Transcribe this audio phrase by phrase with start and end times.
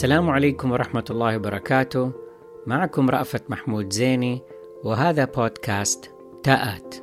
[0.00, 2.12] السلام عليكم ورحمة الله وبركاته.
[2.66, 4.42] معكم رأفت محمود زيني
[4.84, 6.10] وهذا بودكاست
[6.42, 6.94] تاءات.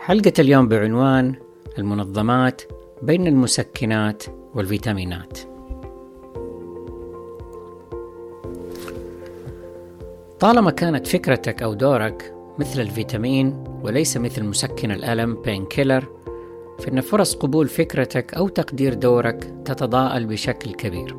[0.00, 1.34] حلقة اليوم بعنوان
[1.78, 2.62] المنظمات
[3.02, 4.22] بين المسكنات
[4.54, 5.38] والفيتامينات.
[10.40, 16.21] طالما كانت فكرتك أو دورك مثل الفيتامين وليس مثل مسكن الألم بين كيلر
[16.78, 21.16] فإن فرص قبول فكرتك أو تقدير دورك تتضاءل بشكل كبير.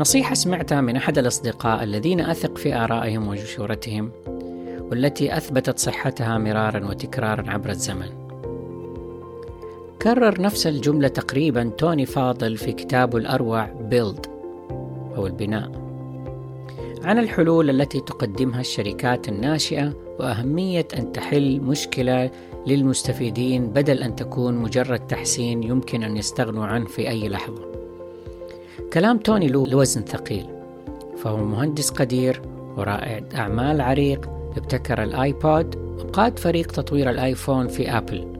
[0.00, 4.10] نصيحة سمعتها من أحد الأصدقاء الذين أثق في آرائهم وجشورتهم
[4.90, 8.26] والتي أثبتت صحتها مرارا وتكرارا عبر الزمن.
[10.02, 14.26] كرر نفس الجملة تقريبا توني فاضل في كتابه الأروع بيلد
[15.16, 15.70] أو البناء
[17.04, 22.30] عن الحلول التي تقدمها الشركات الناشئة وأهمية أن تحل مشكلة
[22.66, 27.62] للمستفيدين بدل أن تكون مجرد تحسين يمكن أن يستغنوا عنه في أي لحظة.
[28.92, 30.46] كلام توني له وزن ثقيل،
[31.16, 32.42] فهو مهندس قدير
[32.76, 38.36] ورائد أعمال عريق ابتكر الآيبود وقاد فريق تطوير الآيفون في أبل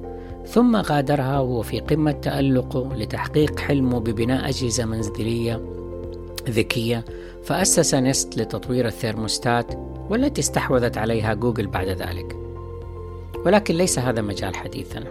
[0.47, 5.61] ثم غادرها وهو في قمة تألقه لتحقيق حلمه ببناء أجهزة منزلية
[6.49, 7.05] ذكية
[7.45, 9.75] فأسس نست لتطوير الثيرموستات
[10.11, 12.46] والتي استحوذت عليها جوجل بعد ذلك
[13.47, 15.07] ولكن ليس هذا مجال حديثنا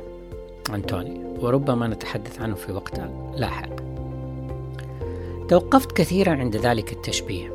[0.69, 3.01] عن توني وربما نتحدث عنه في وقت
[3.35, 3.69] لاحق.
[5.49, 7.53] توقفت كثيرا عند ذلك التشبيه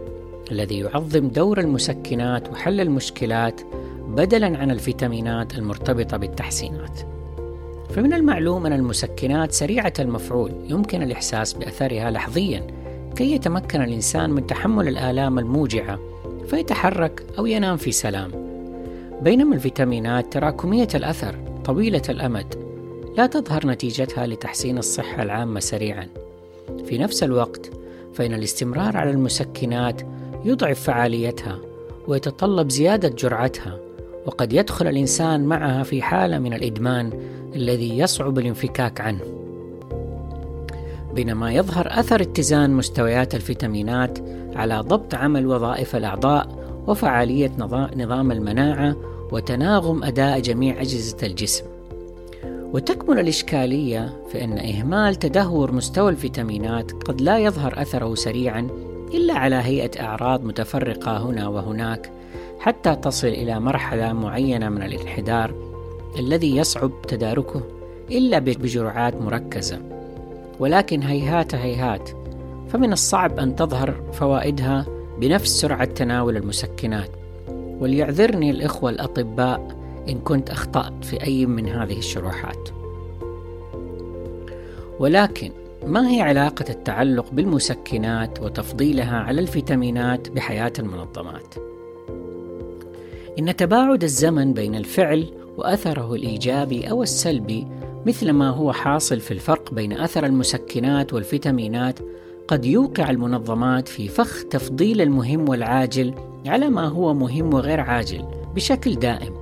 [0.51, 3.61] الذي يعظم دور المسكنات وحل المشكلات
[4.09, 7.01] بدلا عن الفيتامينات المرتبطة بالتحسينات.
[7.91, 12.67] فمن المعلوم أن المسكنات سريعة المفعول يمكن الإحساس بأثرها لحظيا
[13.17, 15.99] كي يتمكن الإنسان من تحمل الآلام الموجعة
[16.47, 18.40] فيتحرك أو ينام في سلام.
[19.23, 22.55] بينما الفيتامينات تراكمية الأثر طويلة الأمد.
[23.17, 26.09] لا تظهر نتيجتها لتحسين الصحة العامة سريعا.
[26.85, 27.71] في نفس الوقت
[28.15, 30.03] فإن الاستمرار على المسكنات
[30.45, 31.59] يضعف فعاليتها
[32.09, 33.79] ويتطلب زيادة جرعتها
[34.27, 37.13] وقد يدخل الإنسان معها في حالة من الإدمان
[37.57, 39.25] الذي يصعب الانفكاك عنه.
[41.15, 44.19] بينما يظهر أثر اتزان مستويات الفيتامينات
[44.57, 46.60] على ضبط عمل وظائف الأعضاء
[46.91, 47.53] وفعالية
[47.97, 48.97] نظام المناعة
[49.33, 51.65] وتناغم أداء جميع أجهزة الجسم.
[52.45, 58.69] وتكمن الإشكالية في أن إهمال تدهور مستوى الفيتامينات قد لا يظهر أثره سريعا
[59.15, 62.11] إلا على هيئة أعراض متفرقة هنا وهناك
[62.59, 65.55] حتى تصل إلى مرحلة معينة من الانحدار
[66.19, 67.63] الذي يصعب تداركه
[68.11, 69.79] إلا بجرعات مركزة.
[70.59, 72.11] ولكن هيهات هيهات
[72.69, 77.11] فمن الصعب أن تظهر فوائدها بنفس سرعة تناول المسكنات
[77.81, 79.77] وليعذرني الإخوة الأطباء
[80.09, 82.69] إن كنت أخطأت في أي من هذه الشروحات
[84.99, 85.51] ولكن
[85.87, 91.55] ما هي علاقة التعلق بالمسكنات وتفضيلها على الفيتامينات بحياة المنظمات؟
[93.39, 95.27] إن تباعد الزمن بين الفعل
[95.57, 97.67] وأثره الإيجابي أو السلبي
[98.07, 101.99] مثل ما هو حاصل في الفرق بين أثر المسكنات والفيتامينات
[102.51, 106.15] قد يوقع المنظمات في فخ تفضيل المهم والعاجل
[106.47, 108.25] على ما هو مهم وغير عاجل
[108.55, 109.35] بشكل دائم.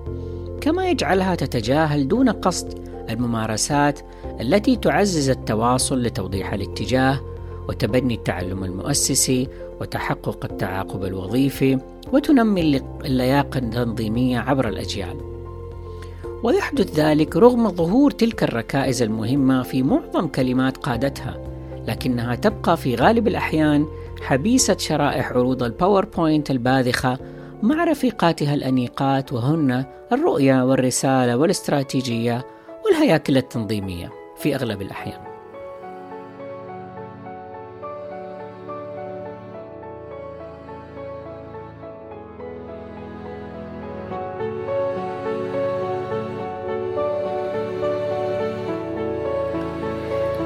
[0.60, 2.78] كما يجعلها تتجاهل دون قصد
[3.10, 4.00] الممارسات
[4.40, 7.20] التي تعزز التواصل لتوضيح الاتجاه
[7.68, 9.48] وتبني التعلم المؤسسي
[9.80, 11.78] وتحقق التعاقب الوظيفي
[12.12, 15.16] وتنمي اللياقة التنظيمية عبر الأجيال.
[16.42, 21.57] ويحدث ذلك رغم ظهور تلك الركائز المهمة في معظم كلمات قادتها
[21.88, 23.86] لكنها تبقى في غالب الأحيان
[24.22, 27.18] حبيسة شرائح عروض الباوربوينت الباذخة
[27.62, 32.46] مع رفيقاتها الأنيقات وهن الرؤية والرسالة والاستراتيجية
[32.84, 35.27] والهياكل التنظيمية في أغلب الأحيان.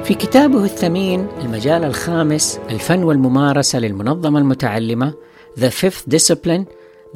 [0.04, 5.14] في كتابه الثمين المجال الخامس الفن والممارسة للمنظمة المتعلمة
[5.60, 6.64] The Fifth Discipline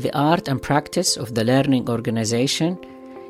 [0.02, 2.74] The Art and Practice of the Learning Organization.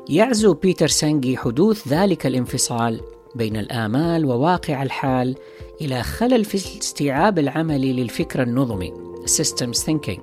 [0.09, 3.01] يعزو بيتر سانجي حدوث ذلك الانفصال
[3.35, 5.35] بين الآمال وواقع الحال
[5.81, 8.93] إلى خلل في الاستيعاب العملي للفكر النظمي
[9.25, 10.19] Systems Thinking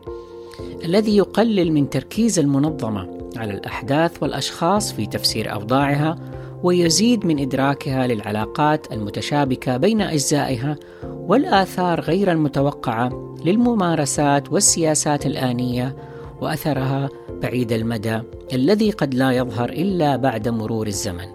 [0.84, 6.18] الذي يقلل من تركيز المنظمة على الأحداث والأشخاص في تفسير أوضاعها
[6.64, 15.96] ويزيد من إدراكها للعلاقات المتشابكة بين أجزائها والآثار غير المتوقعة للممارسات والسياسات الآنية
[16.40, 17.08] وأثرها
[17.42, 18.20] بعيد المدى
[18.52, 21.28] الذي قد لا يظهر إلا بعد مرور الزمن.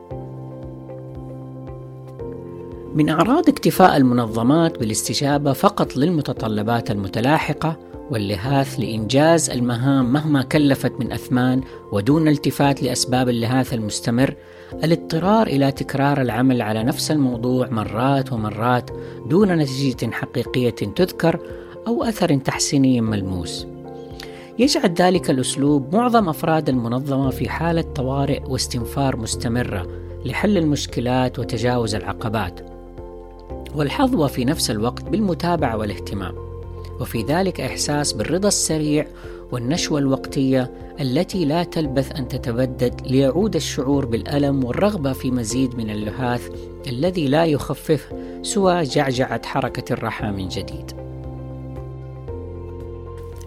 [2.96, 11.62] من أعراض اكتفاء المنظمات بالاستجابة فقط للمتطلبات المتلاحقة واللهاث لإنجاز المهام مهما كلفت من أثمان
[11.92, 14.36] ودون التفات لأسباب اللهاث المستمر
[14.84, 18.90] الاضطرار إلى تكرار العمل على نفس الموضوع مرات ومرات
[19.26, 21.40] دون نتيجة حقيقية تذكر
[21.88, 23.68] أو أثر تحسيني ملموس.
[24.60, 29.88] يجعل ذلك الأسلوب معظم أفراد المنظمة في حالة طوارئ واستنفار مستمرة
[30.26, 32.60] لحل المشكلات وتجاوز العقبات.
[33.76, 36.49] والحظوة في نفس الوقت بالمتابعة والاهتمام.
[37.00, 39.08] وفي ذلك إحساس بالرضا السريع
[39.52, 46.50] والنشوة الوقتية التي لا تلبث أن تتبدد ليعود الشعور بالألم والرغبة في مزيد من اللهاث
[46.88, 50.92] الذي لا يخفف سوى جعجعة حركة الرحى من جديد.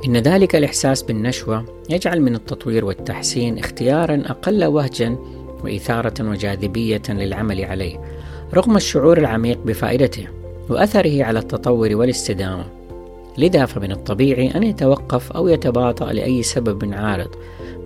[0.07, 5.17] إن ذلك الإحساس بالنشوة يجعل من التطوير والتحسين اختيارا أقل وهجا
[5.65, 8.01] وإثارة وجاذبية للعمل عليه
[8.55, 10.29] رغم الشعور العميق بفائدته
[10.69, 12.82] وأثره على التطور والاستدامة
[13.39, 17.29] لذا فمن الطبيعي أن يتوقف أو يتباطأ لأي سبب عارض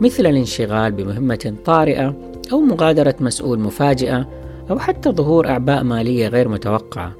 [0.01, 2.15] مثل الانشغال بمهمة طارئة
[2.53, 4.29] أو مغادرة مسؤول مفاجئة
[4.71, 7.13] أو حتى ظهور أعباء مالية غير متوقعة.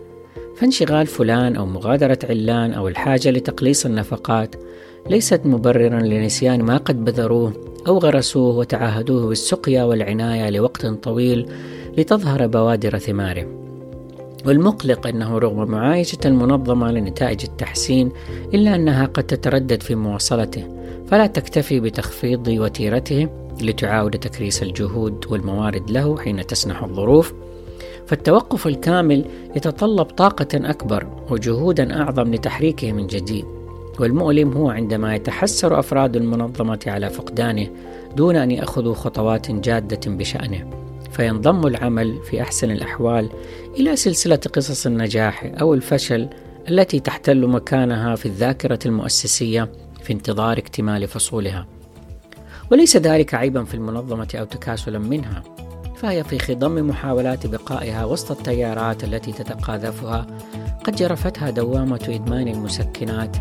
[0.57, 4.55] فانشغال فلان أو مغادرة علان أو الحاجة لتقليص النفقات
[5.11, 7.53] ليست مبررا لنسيان ما قد بذروه
[7.87, 11.49] أو غرسوه وتعهدوه بالسقيا والعناية لوقت طويل
[11.99, 13.66] لتظهر بوادر ثماره.
[14.47, 18.13] والمقلق أنه رغم معايشة المنظمة لنتائج التحسين
[18.55, 20.65] إلا أنها قد تتردد في مواصلته.
[21.11, 23.29] فلا تكتفي بتخفيض وتيرته
[23.61, 27.33] لتعاود تكريس الجهود والموارد له حين تسنح الظروف.
[28.07, 29.25] فالتوقف الكامل
[29.57, 33.45] يتطلب طاقة أكبر وجهودا أعظم لتحريكه من جديد.
[34.01, 37.69] والمؤلم هو عندما يتحسر أفراد المنظمة على فقدانه
[38.17, 40.86] دون أن يأخذوا خطوات جادة بشأنه.
[41.17, 43.31] فينضم العمل في أحسن الأحوال
[43.77, 46.29] إلى سلسلة قصص النجاح أو الفشل
[46.69, 49.73] التي تحتل مكانها في الذاكرة المؤسسية
[50.03, 51.67] في انتظار اكتمال فصولها.
[52.71, 55.43] وليس ذلك عيبا في المنظمة أو تكاسلا منها
[55.97, 60.27] فهي في خضم محاولات بقائها وسط التيارات التي تتقاذفها
[60.85, 63.37] قد جرفتها دوامة إدمان المسكنات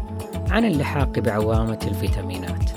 [0.50, 2.70] عن اللحاق بعوامة الفيتامينات.